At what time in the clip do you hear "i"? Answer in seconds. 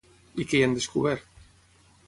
0.43-0.45